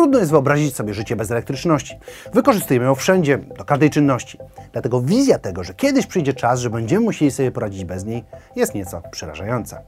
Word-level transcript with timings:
Trudno 0.00 0.18
jest 0.18 0.30
wyobrazić 0.30 0.76
sobie 0.76 0.94
życie 0.94 1.16
bez 1.16 1.30
elektryczności. 1.30 1.98
Wykorzystujemy 2.32 2.86
ją 2.86 2.94
wszędzie, 2.94 3.38
do 3.38 3.64
każdej 3.64 3.90
czynności. 3.90 4.38
Dlatego 4.72 5.00
wizja 5.00 5.38
tego, 5.38 5.64
że 5.64 5.74
kiedyś 5.74 6.06
przyjdzie 6.06 6.34
czas, 6.34 6.60
że 6.60 6.70
będziemy 6.70 7.04
musieli 7.04 7.30
sobie 7.30 7.50
poradzić 7.50 7.84
bez 7.84 8.04
niej, 8.04 8.24
jest 8.56 8.74
nieco 8.74 9.02
przerażająca. 9.10 9.82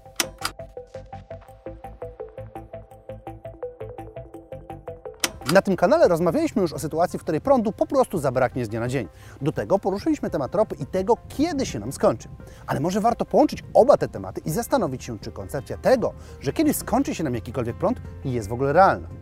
Na 5.52 5.62
tym 5.62 5.76
kanale 5.76 6.08
rozmawialiśmy 6.08 6.62
już 6.62 6.72
o 6.72 6.78
sytuacji, 6.78 7.18
w 7.18 7.22
której 7.22 7.40
prądu 7.40 7.72
po 7.72 7.86
prostu 7.86 8.18
zabraknie 8.18 8.64
z 8.64 8.68
dnia 8.68 8.80
na 8.80 8.88
dzień. 8.88 9.08
Do 9.42 9.52
tego 9.52 9.78
poruszyliśmy 9.78 10.30
temat 10.30 10.54
ropy 10.54 10.76
i 10.80 10.86
tego, 10.86 11.16
kiedy 11.28 11.66
się 11.66 11.78
nam 11.78 11.92
skończy. 11.92 12.28
Ale 12.66 12.80
może 12.80 13.00
warto 13.00 13.24
połączyć 13.24 13.64
oba 13.74 13.96
te 13.96 14.08
tematy 14.08 14.40
i 14.44 14.50
zastanowić 14.50 15.04
się, 15.04 15.18
czy 15.18 15.32
koncepcja 15.32 15.76
tego, 15.76 16.12
że 16.40 16.52
kiedyś 16.52 16.76
skończy 16.76 17.14
się 17.14 17.24
nam 17.24 17.34
jakikolwiek 17.34 17.76
prąd, 17.76 18.00
jest 18.24 18.48
w 18.48 18.52
ogóle 18.52 18.72
realna. 18.72 19.21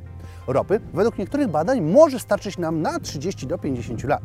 Ropy, 0.53 0.80
według 0.95 1.19
niektórych 1.19 1.48
badań, 1.48 1.80
może 1.80 2.19
starczyć 2.19 2.59
nam 2.59 2.83
na 2.83 3.01
30 3.01 3.47
do 3.47 3.59
50 3.59 4.05
lat. 4.05 4.23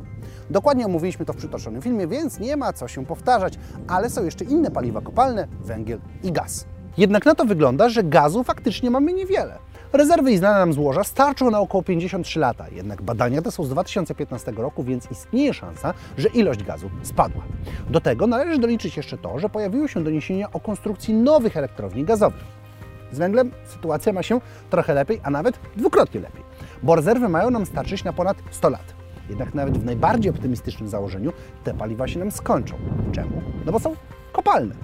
Dokładnie 0.50 0.86
omówiliśmy 0.86 1.26
to 1.26 1.34
w 1.34 1.38
przytoczonym 1.38 1.82
filmie, 1.82 2.08
więc 2.08 2.40
nie 2.40 2.58
ma 2.58 2.74
co 2.74 2.88
się 2.88 3.06
powtarzać, 3.06 3.60
ale 3.88 4.10
są 4.10 4.26
jeszcze 4.26 4.46
inne 4.46 4.72
paliwa 4.72 5.02
kopalne, 5.02 5.48
węgiel 5.62 6.00
i 6.24 6.32
gaz. 6.32 6.66
Jednak 6.98 7.26
na 7.26 7.36
to 7.36 7.46
wygląda, 7.46 7.90
że 7.90 8.04
gazu 8.04 8.44
faktycznie 8.44 8.92
mamy 8.92 9.14
niewiele. 9.14 9.58
Rezerwy 9.94 10.32
i 10.32 10.38
znane 10.38 10.60
nam 10.60 10.74
złoża 10.74 11.04
starczą 11.04 11.52
na 11.52 11.60
około 11.60 11.84
53 11.84 12.40
lata, 12.40 12.66
jednak 12.70 13.02
badania 13.02 13.42
te 13.42 13.52
są 13.52 13.64
z 13.64 13.70
2015 13.70 14.52
roku, 14.52 14.84
więc 14.84 15.12
istnieje 15.12 15.54
szansa, 15.54 15.94
że 16.18 16.30
ilość 16.30 16.64
gazu 16.64 16.90
spadła. 17.04 17.44
Do 17.90 18.02
tego 18.02 18.28
należy 18.28 18.60
doliczyć 18.60 18.98
jeszcze 18.98 19.18
to, 19.18 19.40
że 19.40 19.50
pojawiły 19.50 19.90
się 19.90 20.04
doniesienia 20.04 20.52
o 20.52 20.60
konstrukcji 20.60 21.14
nowych 21.14 21.58
elektrowni 21.58 22.04
gazowych. 22.04 22.65
Z 23.12 23.18
węglem 23.18 23.52
sytuacja 23.66 24.14
ma 24.14 24.24
się 24.24 24.42
trochę 24.70 24.94
lepiej, 24.94 25.22
a 25.24 25.30
nawet 25.30 25.60
dwukrotnie 25.78 26.22
lepiej, 26.22 26.44
bo 26.84 26.96
rezerwy 26.96 27.30
mają 27.30 27.50
nam 27.50 27.66
starczyć 27.66 28.04
na 28.04 28.14
ponad 28.14 28.38
100 28.52 28.70
lat. 28.70 28.94
Jednak 29.30 29.54
nawet 29.54 29.78
w 29.78 29.86
najbardziej 29.86 30.30
optymistycznym 30.30 30.90
założeniu 30.90 31.34
te 31.64 31.74
paliwa 31.74 32.08
się 32.08 32.20
nam 32.20 32.32
skończą. 32.32 32.76
Czemu? 33.12 33.42
No 33.66 33.72
bo 33.72 33.80
są 33.80 33.96
kopalne. 34.34 34.76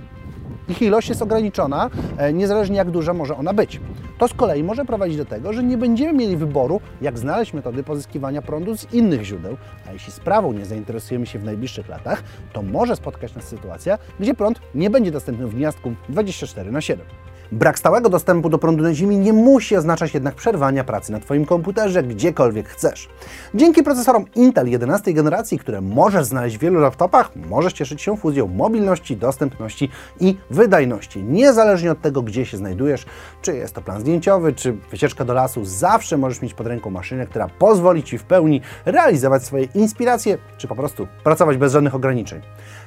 Ich 0.70 0.82
ilość 0.82 1.10
jest 1.10 1.22
ograniczona, 1.22 1.90
e, 2.18 2.34
niezależnie 2.34 2.78
jak 2.78 2.92
duża 2.92 3.14
może 3.14 3.38
ona 3.38 3.54
być. 3.54 3.82
To 4.18 4.28
z 4.28 4.34
kolei 4.34 4.64
może 4.64 4.86
prowadzić 4.86 5.18
do 5.18 5.26
tego, 5.26 5.54
że 5.54 5.64
nie 5.64 5.78
będziemy 5.78 6.14
mieli 6.14 6.38
wyboru, 6.38 6.82
jak 7.02 7.20
znaleźć 7.20 7.54
metody 7.54 7.84
pozyskiwania 7.84 8.42
prądu 8.42 8.78
z 8.78 8.94
innych 8.94 9.24
źródeł, 9.24 9.58
a 9.90 9.94
jeśli 9.94 10.12
sprawą 10.12 10.54
nie 10.54 10.66
zainteresujemy 10.66 11.26
się 11.26 11.40
w 11.40 11.44
najbliższych 11.44 11.90
latach, 11.90 12.24
to 12.54 12.62
może 12.62 12.96
spotkać 12.96 13.36
nas 13.36 13.44
sytuacja, 13.44 13.98
gdzie 14.20 14.34
prąd 14.34 14.62
nie 14.76 14.90
będzie 14.90 15.12
dostępny 15.12 15.48
w 15.48 15.56
gniazdku 15.56 15.94
24 16.10 16.72
na 16.72 16.82
7. 16.82 17.06
Brak 17.52 17.80
stałego 17.80 18.10
dostępu 18.10 18.50
do 18.50 18.58
prądu 18.58 18.84
na 18.84 18.94
Ziemi 18.94 19.18
nie 19.18 19.34
musi 19.34 19.76
oznaczać 19.76 20.14
jednak 20.14 20.36
przerwania 20.36 20.84
pracy 20.84 21.12
na 21.12 21.20
Twoim 21.20 21.46
komputerze 21.46 22.04
gdziekolwiek 22.04 22.70
chcesz. 22.70 23.10
Dzięki 23.56 23.84
procesorom 23.84 24.26
Intel 24.36 24.70
11 24.70 25.14
generacji, 25.14 25.60
które 25.60 25.82
możesz 25.82 26.26
znaleźć 26.26 26.58
w 26.58 26.60
wielu 26.60 26.80
laptopach, 26.80 27.36
możesz 27.36 27.74
cieszyć 27.74 28.02
się 28.02 28.18
fuzją 28.18 28.48
mobilności, 28.48 29.18
dostępności 29.18 29.90
i 30.20 30.38
wydajności. 30.50 31.24
Niezależnie 31.24 31.92
od 31.92 32.02
tego, 32.02 32.22
gdzie 32.22 32.46
się 32.46 32.58
znajdujesz, 32.58 33.06
czy 33.42 33.56
jest 33.56 33.76
to 33.76 33.82
plan 33.82 34.02
zdjęciowy, 34.02 34.54
czy 34.54 34.74
wycieczka 34.92 35.26
do 35.26 35.34
lasu, 35.34 35.66
zawsze 35.66 36.18
możesz 36.18 36.42
mieć 36.42 36.54
pod 36.54 36.68
ręką 36.68 36.90
maszynę, 36.90 37.28
która 37.28 37.48
pozwoli 37.60 38.04
Ci 38.04 38.18
w 38.18 38.24
pełni 38.24 38.62
realizować 38.86 39.44
swoje 39.44 39.64
inspiracje, 39.64 40.38
czy 40.58 40.68
po 40.68 40.76
prostu 40.76 41.08
pracować 41.24 41.58
bez 41.58 41.74
żadnych 41.74 41.96
ograniczeń. 41.96 42.42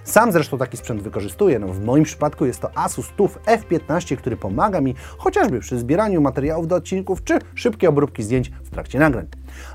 Sam 0.05 0.33
zresztą 0.33 0.59
taki 0.59 0.77
sprzęt 0.77 1.03
wykorzystuję. 1.03 1.59
No, 1.59 1.67
w 1.67 1.85
moim 1.85 2.05
przypadku 2.05 2.47
jest 2.47 2.61
to 2.61 2.79
Asus 2.79 3.09
TUF 3.17 3.39
F15, 3.47 4.17
który 4.17 4.37
pomaga 4.37 4.81
mi 4.81 4.95
chociażby 5.19 5.61
przy 5.61 5.79
zbieraniu 5.79 6.21
materiałów 6.21 6.69
do 6.69 6.77
odcinków 6.77 7.25
czy 7.25 7.39
szybkiej 7.55 7.89
obróbki 7.89 8.23
zdjęć 8.23 8.51
w 8.65 8.71
trakcie 8.71 8.99
nagrań. 8.99 9.27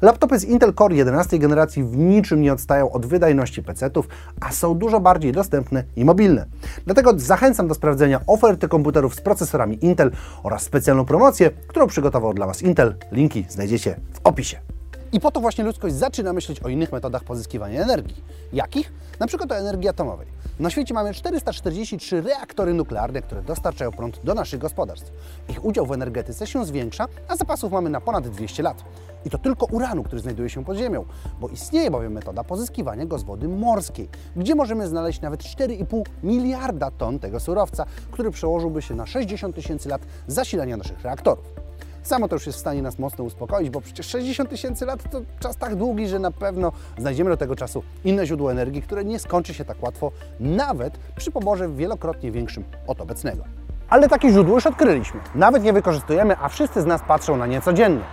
Laptopy 0.01 0.39
z 0.39 0.43
Intel 0.43 0.73
Core 0.73 0.95
11 0.95 1.39
generacji 1.39 1.83
w 1.83 1.97
niczym 1.97 2.41
nie 2.41 2.53
odstają 2.53 2.91
od 2.91 3.05
wydajności 3.05 3.63
PC-ów, 3.63 4.07
a 4.41 4.51
są 4.51 4.75
dużo 4.75 4.99
bardziej 4.99 5.31
dostępne 5.31 5.83
i 5.95 6.05
mobilne. 6.05 6.45
Dlatego 6.85 7.13
zachęcam 7.17 7.67
do 7.67 7.73
sprawdzenia 7.73 8.21
oferty 8.27 8.67
komputerów 8.67 9.15
z 9.15 9.21
procesorami 9.21 9.85
Intel 9.85 10.11
oraz 10.43 10.61
specjalną 10.61 11.05
promocję, 11.05 11.51
którą 11.67 11.87
przygotował 11.87 12.33
dla 12.33 12.47
Was 12.47 12.61
Intel. 12.61 12.95
Linki 13.11 13.45
znajdziecie 13.49 13.99
w 14.13 14.19
opisie. 14.23 14.78
I 15.13 15.19
po 15.19 15.31
to 15.31 15.39
właśnie 15.39 15.63
ludzkość 15.63 15.95
zaczyna 15.95 16.33
myśleć 16.33 16.59
o 16.59 16.69
innych 16.69 16.91
metodach 16.91 17.23
pozyskiwania 17.23 17.81
energii. 17.81 18.23
Jakich? 18.53 18.93
Na 19.19 19.27
przykład 19.27 19.51
o 19.51 19.57
energii 19.57 19.89
atomowej. 19.89 20.27
Na 20.59 20.69
świecie 20.69 20.93
mamy 20.93 21.13
443 21.13 22.21
reaktory 22.21 22.73
nuklearne, 22.73 23.21
które 23.21 23.41
dostarczają 23.41 23.91
prąd 23.91 24.19
do 24.23 24.33
naszych 24.33 24.59
gospodarstw. 24.59 25.11
Ich 25.49 25.65
udział 25.65 25.85
w 25.85 25.91
energetyce 25.91 26.47
się 26.47 26.65
zwiększa, 26.65 27.05
a 27.27 27.35
zapasów 27.35 27.71
mamy 27.71 27.89
na 27.89 28.01
ponad 28.01 28.27
200 28.27 28.63
lat. 28.63 28.83
I 29.25 29.29
to 29.29 29.37
tylko 29.37 29.65
uranu, 29.65 30.03
który 30.03 30.21
znajduje 30.21 30.49
się 30.49 30.65
pod 30.65 30.77
ziemią, 30.77 31.05
bo 31.39 31.49
istnieje 31.49 31.91
bowiem 31.91 32.13
metoda 32.13 32.43
pozyskiwania 32.43 33.05
go 33.05 33.19
z 33.19 33.23
wody 33.23 33.47
morskiej, 33.47 34.09
gdzie 34.35 34.55
możemy 34.55 34.87
znaleźć 34.87 35.21
nawet 35.21 35.43
4,5 35.43 36.03
miliarda 36.23 36.91
ton 36.91 37.19
tego 37.19 37.39
surowca, 37.39 37.85
który 38.11 38.31
przełożyłby 38.31 38.81
się 38.81 38.95
na 38.95 39.05
60 39.05 39.55
tysięcy 39.55 39.89
lat 39.89 40.01
zasilania 40.27 40.77
naszych 40.77 41.01
reaktorów. 41.01 41.68
Samo 42.03 42.27
to 42.27 42.35
już 42.35 42.45
jest 42.45 42.57
w 42.57 42.61
stanie 42.61 42.81
nas 42.81 42.99
mocno 42.99 43.23
uspokoić, 43.23 43.69
bo 43.69 43.81
przecież 43.81 44.05
60 44.05 44.49
tysięcy 44.49 44.85
lat 44.85 45.11
to 45.11 45.21
czas 45.39 45.57
tak 45.57 45.75
długi, 45.75 46.07
że 46.07 46.19
na 46.19 46.31
pewno 46.31 46.71
znajdziemy 46.97 47.29
do 47.29 47.37
tego 47.37 47.55
czasu 47.55 47.83
inne 48.03 48.25
źródło 48.25 48.51
energii, 48.51 48.81
które 48.81 49.05
nie 49.05 49.19
skończy 49.19 49.53
się 49.53 49.65
tak 49.65 49.83
łatwo, 49.83 50.11
nawet 50.39 50.99
przy 51.15 51.31
poborze 51.31 51.69
wielokrotnie 51.69 52.31
większym 52.31 52.63
od 52.87 53.01
obecnego. 53.01 53.43
Ale 53.89 54.09
takie 54.09 54.29
źródło 54.29 54.55
już 54.55 54.67
odkryliśmy. 54.67 55.19
Nawet 55.35 55.63
je 55.63 55.73
wykorzystujemy, 55.73 56.35
a 56.41 56.49
wszyscy 56.49 56.81
z 56.81 56.85
nas 56.85 57.01
patrzą 57.07 57.37
na 57.37 57.47
nie 57.47 57.61
codziennie. 57.61 58.03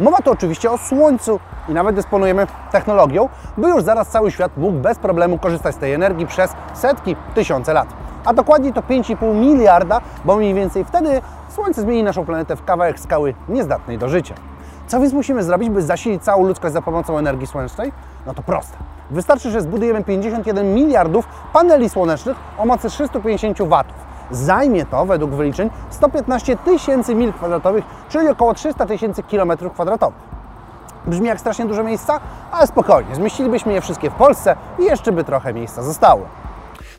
Mowa 0.00 0.18
tu 0.18 0.30
oczywiście 0.30 0.70
o 0.70 0.78
Słońcu 0.78 1.40
i 1.68 1.72
nawet 1.72 1.96
dysponujemy 1.96 2.46
technologią, 2.72 3.28
by 3.56 3.68
już 3.68 3.82
zaraz 3.82 4.08
cały 4.08 4.30
świat 4.30 4.56
mógł 4.56 4.78
bez 4.78 4.98
problemu 4.98 5.38
korzystać 5.38 5.74
z 5.74 5.78
tej 5.78 5.92
energii 5.92 6.26
przez 6.26 6.50
setki, 6.74 7.16
tysiące 7.34 7.72
lat. 7.72 8.05
A 8.26 8.32
dokładniej 8.32 8.72
to 8.72 8.80
5,5 8.80 9.34
miliarda, 9.34 10.00
bo 10.24 10.36
mniej 10.36 10.54
więcej 10.54 10.84
wtedy 10.84 11.22
Słońce 11.56 11.82
zmieni 11.82 12.02
naszą 12.02 12.24
planetę 12.24 12.56
w 12.56 12.64
kawałek 12.64 13.00
skały 13.00 13.34
niezdatnej 13.48 13.98
do 13.98 14.08
życia. 14.08 14.34
Co 14.86 15.00
więc 15.00 15.12
musimy 15.12 15.42
zrobić, 15.42 15.70
by 15.70 15.82
zasilić 15.82 16.22
całą 16.22 16.46
ludzkość 16.46 16.74
za 16.74 16.82
pomocą 16.82 17.18
energii 17.18 17.46
słonecznej? 17.46 17.92
No 18.26 18.34
to 18.34 18.42
proste. 18.42 18.76
Wystarczy, 19.10 19.50
że 19.50 19.60
zbudujemy 19.60 20.04
51 20.04 20.74
miliardów 20.74 21.28
paneli 21.52 21.88
słonecznych 21.88 22.36
o 22.58 22.66
mocy 22.66 22.88
350 22.88 23.62
watów. 23.62 23.96
Zajmie 24.30 24.86
to, 24.86 25.04
według 25.04 25.30
wyliczeń, 25.30 25.70
115 25.90 26.56
tysięcy 26.56 27.14
mil 27.14 27.32
kwadratowych, 27.32 27.84
czyli 28.08 28.28
około 28.28 28.54
300 28.54 28.86
tysięcy 28.86 29.22
kilometrów 29.22 29.72
kwadratowych. 29.72 30.18
Brzmi 31.06 31.26
jak 31.28 31.40
strasznie 31.40 31.66
dużo 31.66 31.84
miejsca, 31.84 32.20
ale 32.52 32.66
spokojnie, 32.66 33.14
zmieścilibyśmy 33.14 33.72
je 33.72 33.80
wszystkie 33.80 34.10
w 34.10 34.14
Polsce 34.14 34.56
i 34.78 34.84
jeszcze 34.84 35.12
by 35.12 35.24
trochę 35.24 35.54
miejsca 35.54 35.82
zostało. 35.82 36.22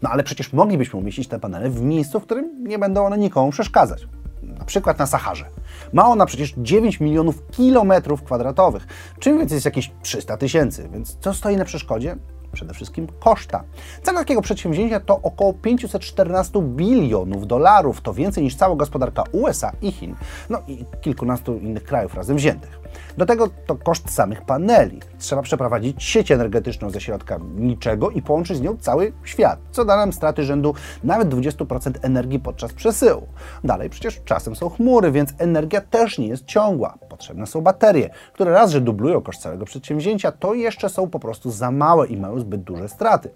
No 0.01 0.09
ale 0.09 0.23
przecież 0.23 0.53
moglibyśmy 0.53 0.99
umieścić 0.99 1.27
te 1.27 1.39
panele 1.39 1.69
w 1.69 1.81
miejscu, 1.81 2.19
w 2.19 2.23
którym 2.23 2.63
nie 2.63 2.79
będą 2.79 3.05
one 3.05 3.17
nikomu 3.17 3.51
przeszkadzać 3.51 4.07
na 4.43 4.65
przykład 4.65 4.99
na 4.99 5.05
Saharze. 5.05 5.45
Ma 5.93 6.07
ona 6.07 6.25
przecież 6.25 6.53
9 6.57 6.99
milionów 6.99 7.47
kilometrów 7.51 8.23
kwadratowych, 8.23 8.87
czym 9.19 9.37
więc 9.37 9.51
jest 9.51 9.65
jakieś 9.65 9.91
300 10.01 10.37
tysięcy, 10.37 10.89
więc 10.93 11.17
co 11.19 11.33
stoi 11.33 11.57
na 11.57 11.65
przeszkodzie? 11.65 12.17
Przede 12.51 12.73
wszystkim 12.73 13.07
koszta. 13.19 13.63
Cena 14.03 14.19
takiego 14.19 14.41
przedsięwzięcia 14.41 14.99
to 14.99 15.21
około 15.21 15.53
514 15.53 16.61
bilionów 16.61 17.47
dolarów. 17.47 18.01
To 18.01 18.13
więcej 18.13 18.43
niż 18.43 18.55
cała 18.55 18.75
gospodarka 18.75 19.23
USA 19.31 19.71
i 19.81 19.91
Chin, 19.91 20.15
no 20.49 20.61
i 20.67 20.85
kilkunastu 21.01 21.57
innych 21.57 21.83
krajów 21.83 22.13
razem 22.13 22.37
wziętych. 22.37 22.79
Do 23.17 23.25
tego 23.25 23.49
to 23.65 23.75
koszt 23.75 24.13
samych 24.13 24.41
paneli. 24.41 24.99
Trzeba 25.19 25.41
przeprowadzić 25.41 26.03
sieć 26.03 26.31
energetyczną 26.31 26.89
ze 26.89 27.01
środka 27.01 27.39
niczego 27.55 28.09
i 28.09 28.21
połączyć 28.21 28.57
z 28.57 28.61
nią 28.61 28.77
cały 28.77 29.13
świat, 29.23 29.59
co 29.71 29.85
da 29.85 29.97
nam 29.97 30.13
straty 30.13 30.43
rzędu 30.43 30.73
nawet 31.03 31.29
20% 31.29 31.91
energii 32.01 32.39
podczas 32.39 32.73
przesyłu. 32.73 33.27
Dalej 33.63 33.89
przecież 33.89 34.21
czasem 34.25 34.55
są 34.55 34.69
chmury, 34.69 35.11
więc 35.11 35.33
energia 35.37 35.81
też 35.81 36.17
nie 36.17 36.27
jest 36.27 36.45
ciągła. 36.45 36.97
Potrzebne 37.17 37.47
są 37.47 37.61
baterie, 37.61 38.09
które 38.33 38.51
raz, 38.51 38.71
że 38.71 38.81
dublują 38.81 39.21
koszt 39.21 39.41
całego 39.41 39.65
przedsięwzięcia, 39.65 40.31
to 40.31 40.53
jeszcze 40.53 40.89
są 40.89 41.09
po 41.09 41.19
prostu 41.19 41.51
za 41.51 41.71
małe 41.71 42.07
i 42.07 42.17
mają 42.17 42.39
zbyt 42.39 42.61
duże 42.61 42.89
straty. 42.89 43.29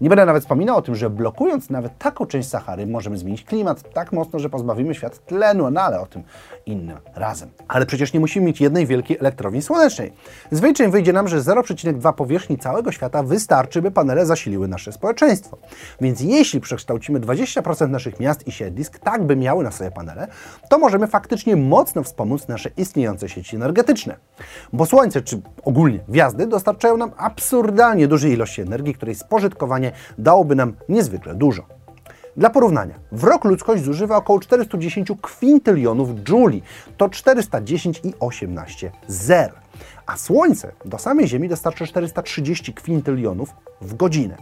Nie 0.00 0.08
będę 0.08 0.26
nawet 0.26 0.42
wspominał 0.42 0.76
o 0.76 0.82
tym, 0.82 0.94
że 0.94 1.10
blokując 1.10 1.70
nawet 1.70 1.98
taką 1.98 2.26
część 2.26 2.48
Sahary, 2.48 2.86
możemy 2.86 3.18
zmienić 3.18 3.44
klimat 3.44 3.92
tak 3.92 4.12
mocno, 4.12 4.38
że 4.38 4.50
pozbawimy 4.50 4.94
świat 4.94 5.26
tlenu, 5.26 5.70
no 5.70 5.80
ale 5.80 6.00
o 6.00 6.06
tym 6.06 6.22
innym 6.66 6.96
razem. 7.14 7.50
Ale 7.68 7.86
przecież 7.86 8.12
nie 8.12 8.20
musimy 8.20 8.46
mieć 8.46 8.60
jednej 8.60 8.86
wielkiej 8.86 9.18
elektrowni 9.18 9.62
słonecznej. 9.62 10.12
Z 10.50 10.60
wyjdzie 10.90 11.12
nam, 11.12 11.28
że 11.28 11.40
0,2 11.40 12.12
powierzchni 12.12 12.58
całego 12.58 12.92
świata 12.92 13.22
wystarczy, 13.22 13.82
by 13.82 13.90
panele 13.90 14.26
zasiliły 14.26 14.68
nasze 14.68 14.92
społeczeństwo. 14.92 15.58
Więc 16.00 16.20
jeśli 16.20 16.60
przekształcimy 16.60 17.20
20% 17.20 17.88
naszych 17.88 18.20
miast 18.20 18.46
i 18.46 18.52
siedlisk 18.52 18.98
tak, 18.98 19.24
by 19.24 19.36
miały 19.36 19.64
na 19.64 19.70
sobie 19.70 19.90
panele, 19.90 20.26
to 20.68 20.78
możemy 20.78 21.06
faktycznie 21.06 21.56
mocno 21.56 22.02
wspomóc 22.02 22.48
nasze 22.48 22.70
istniejące 22.76 23.17
sieci 23.26 23.56
energetyczne. 23.56 24.16
Bo 24.72 24.86
Słońce, 24.86 25.22
czy 25.22 25.40
ogólnie 25.64 25.98
gwiazdy, 26.08 26.46
dostarczają 26.46 26.96
nam 26.96 27.10
absurdalnie 27.16 28.08
duże 28.08 28.28
ilości 28.28 28.62
energii, 28.62 28.94
której 28.94 29.14
spożytkowanie 29.14 29.92
dałoby 30.18 30.54
nam 30.54 30.74
niezwykle 30.88 31.34
dużo. 31.34 31.62
Dla 32.36 32.50
porównania, 32.50 32.94
w 33.12 33.24
rok 33.24 33.44
ludzkość 33.44 33.84
zużywa 33.84 34.16
około 34.16 34.40
410 34.40 35.08
kwintylionów 35.22 36.08
jouli. 36.28 36.62
To 36.96 37.08
410 37.08 38.00
i 38.04 38.14
18 38.20 38.92
zer. 39.08 39.52
a 40.06 40.16
Słońce 40.16 40.72
do 40.84 40.98
samej 40.98 41.28
Ziemi 41.28 41.48
dostarcza 41.48 41.86
430 41.86 42.74
kwintylionów 42.74 43.54
w 43.80 43.94
godzinę. 43.94 44.36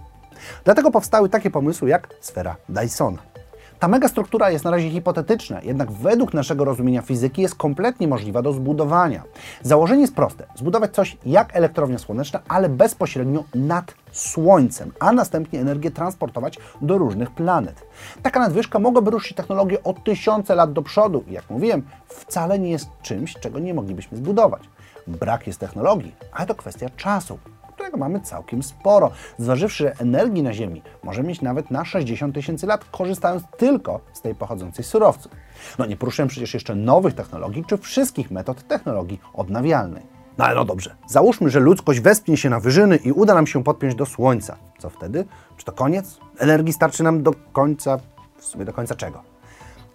Dlatego 0.64 0.90
powstały 0.90 1.28
takie 1.28 1.50
pomysły 1.50 1.88
jak 1.88 2.08
sfera 2.20 2.56
Dysona. 2.69 3.36
Ta 3.78 3.88
megastruktura 3.88 4.50
jest 4.50 4.64
na 4.64 4.70
razie 4.70 4.90
hipotetyczna, 4.90 5.61
jednak 5.62 5.93
według 5.93 6.34
naszego 6.34 6.64
rozumienia 6.64 7.02
fizyki 7.02 7.43
jest 7.43 7.55
kompletnie 7.55 8.08
możliwa 8.08 8.43
do 8.43 8.52
zbudowania. 8.52 9.23
Założenie 9.62 10.00
jest 10.00 10.14
proste: 10.14 10.46
zbudować 10.55 10.94
coś 10.94 11.17
jak 11.26 11.56
elektrownia 11.56 11.99
słoneczna, 11.99 12.40
ale 12.49 12.69
bezpośrednio 12.69 13.44
nad 13.55 13.94
Słońcem, 14.12 14.93
a 15.00 15.12
następnie 15.12 15.61
energię 15.61 15.90
transportować 15.90 16.58
do 16.81 16.99
różnych 16.99 17.31
planet. 17.31 17.87
Taka 18.23 18.40
nadwyżka 18.40 18.78
mogłaby 18.78 19.11
ruszyć 19.11 19.37
technologię 19.37 19.82
o 19.82 19.93
tysiące 19.93 20.55
lat 20.55 20.73
do 20.73 20.82
przodu 20.82 21.25
i 21.28 21.32
jak 21.32 21.50
mówiłem, 21.50 21.82
wcale 22.06 22.58
nie 22.58 22.70
jest 22.70 22.88
czymś, 23.02 23.34
czego 23.34 23.58
nie 23.58 23.75
moglibyśmy 23.75 24.17
zbudować. 24.17 24.62
Brak 25.06 25.46
jest 25.46 25.61
technologii, 25.61 26.14
ale 26.32 26.46
to 26.46 26.55
kwestia 26.55 26.90
czasu 26.96 27.38
którego 27.87 28.05
mamy 28.05 28.21
całkiem 28.21 28.62
sporo. 28.62 29.11
Zważywszy, 29.38 29.85
że 29.85 29.94
energii 30.00 30.43
na 30.43 30.53
Ziemi 30.53 30.83
może 31.03 31.23
mieć 31.23 31.43
nawet 31.43 31.71
na 31.71 31.85
60 31.85 32.35
tysięcy 32.35 32.67
lat, 32.67 32.85
korzystając 32.85 33.43
tylko 33.56 34.00
z 34.12 34.21
tej 34.21 34.35
pochodzącej 34.35 34.85
surowców. 34.85 35.33
No 35.79 35.87
nie 35.87 35.97
poruszyłem 35.97 36.29
przecież 36.29 36.55
jeszcze 36.55 36.75
nowych 36.75 37.15
technologii, 37.15 37.65
czy 37.65 37.79
wszystkich 37.79 38.31
metod 38.31 38.69
technologii 38.69 39.21
odnawialnej. 39.35 40.03
No 40.38 40.44
ale 40.44 40.55
no 40.55 40.65
dobrze, 40.65 40.94
załóżmy, 41.09 41.50
że 41.50 41.61
ludzkość 41.61 42.00
wespnie 42.00 42.37
się 42.37 42.50
na 42.50 42.61
wyżyny 42.61 42.97
i 42.97 43.12
uda 43.12 43.35
nam 43.35 43.47
się 43.47 43.65
podpiąć 43.65 43.94
do 43.94 44.06
Słońca. 44.06 44.56
Co 44.79 44.91
wtedy? 44.91 45.25
Czy 45.56 45.65
to 45.65 45.73
koniec? 45.73 46.19
Energii 46.38 46.73
starczy 46.73 47.03
nam 47.03 47.23
do 47.23 47.33
końca, 47.53 47.99
w 48.38 48.44
sumie 48.44 48.65
do 48.65 48.73
końca 48.73 48.94
czego? 48.94 49.36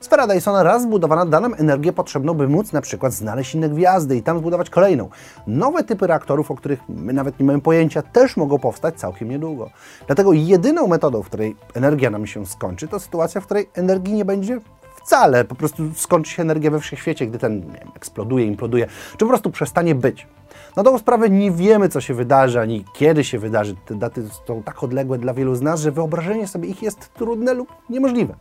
Sfera 0.01 0.27
Dysona 0.27 0.63
raz 0.63 0.81
zbudowana 0.81 1.25
da 1.25 1.39
nam 1.39 1.53
energię 1.57 1.93
potrzebną, 1.93 2.33
by 2.33 2.47
móc 2.47 2.71
na 2.71 2.81
przykład 2.81 3.13
znaleźć 3.13 3.55
inne 3.55 3.69
gwiazdy 3.69 4.17
i 4.17 4.23
tam 4.23 4.39
zbudować 4.39 4.69
kolejną. 4.69 5.09
Nowe 5.47 5.83
typy 5.83 6.07
reaktorów, 6.07 6.51
o 6.51 6.55
których 6.55 6.79
my 6.89 7.13
nawet 7.13 7.39
nie 7.39 7.45
mamy 7.45 7.61
pojęcia, 7.61 8.01
też 8.01 8.37
mogą 8.37 8.59
powstać 8.59 8.95
całkiem 8.95 9.29
niedługo. 9.29 9.69
Dlatego 10.07 10.33
jedyną 10.33 10.87
metodą, 10.87 11.23
w 11.23 11.25
której 11.25 11.55
energia 11.73 12.09
nam 12.09 12.27
się 12.27 12.45
skończy, 12.45 12.87
to 12.87 12.99
sytuacja, 12.99 13.41
w 13.41 13.45
której 13.45 13.69
energii 13.73 14.13
nie 14.13 14.25
będzie 14.25 14.59
wcale. 15.03 15.45
Po 15.45 15.55
prostu 15.55 15.83
skończy 15.95 16.31
się 16.31 16.41
energia 16.41 16.71
we 16.71 16.79
wszechświecie, 16.79 17.27
gdy 17.27 17.39
ten 17.39 17.59
nie 17.59 17.79
wiem, 17.79 17.91
eksploduje, 17.95 18.45
imploduje, 18.45 18.87
czy 19.11 19.17
po 19.17 19.27
prostu 19.27 19.51
przestanie 19.51 19.95
być. 19.95 20.27
Na 20.75 20.83
tą 20.83 20.97
sprawę 20.97 21.29
nie 21.29 21.51
wiemy, 21.51 21.89
co 21.89 22.01
się 22.01 22.13
wydarzy, 22.13 22.59
ani 22.59 22.85
kiedy 22.93 23.23
się 23.23 23.39
wydarzy. 23.39 23.75
Te 23.85 23.95
daty 23.95 24.23
są 24.47 24.63
tak 24.63 24.83
odległe 24.83 25.17
dla 25.17 25.33
wielu 25.33 25.55
z 25.55 25.61
nas, 25.61 25.81
że 25.81 25.91
wyobrażenie 25.91 26.47
sobie 26.47 26.69
ich 26.69 26.81
jest 26.83 27.13
trudne 27.13 27.53
lub 27.53 27.69
niemożliwe. 27.89 28.35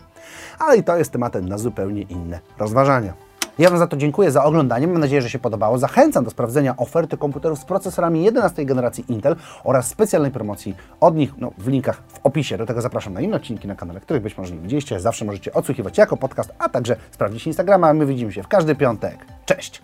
Ale 0.59 0.77
i 0.77 0.85
to 0.85 0.97
jest 0.97 1.13
tematem 1.13 1.49
na 1.49 1.59
zupełnie 1.59 2.03
inne 2.03 2.41
rozważania. 2.59 3.30
Ja 3.61 3.71
Wam 3.71 3.79
za 3.79 3.87
to 3.87 3.97
dziękuję 3.97 4.31
za 4.31 4.45
oglądanie. 4.45 4.87
Mam 4.87 4.99
nadzieję, 4.99 5.23
że 5.23 5.31
się 5.31 5.39
podobało. 5.39 5.79
Zachęcam 5.79 6.25
do 6.25 6.31
sprawdzenia 6.31 6.77
oferty 6.77 7.17
komputerów 7.17 7.59
z 7.59 7.65
procesorami 7.65 8.25
11 8.25 8.65
generacji 8.65 9.05
Intel 9.09 9.37
oraz 9.65 9.89
specjalnej 9.89 10.31
promocji 10.31 10.77
od 11.01 11.17
nich 11.17 11.35
no, 11.39 11.53
w 11.59 11.69
linkach 11.69 12.03
w 12.09 12.21
opisie. 12.27 12.59
Do 12.59 12.67
tego 12.67 12.83
zapraszam 12.83 13.13
na 13.13 13.21
inne 13.21 13.37
odcinki 13.37 13.69
na 13.69 13.75
kanale, 13.75 14.01
których 14.01 14.23
być 14.23 14.39
może 14.39 14.55
nie 14.55 14.61
widzieliście. 14.61 15.01
Zawsze 15.01 15.25
możecie 15.25 15.53
odsłuchiwać 15.53 15.99
jako 15.99 16.17
podcast, 16.17 16.55
a 16.59 16.69
także 16.69 16.97
sprawdzić 17.11 17.47
Instagrama. 17.47 17.95
My 17.95 18.07
widzimy 18.07 18.33
się 18.33 18.43
w 18.43 18.49
każdy 18.49 18.75
piątek. 18.75 19.27
Cześć! 19.47 19.83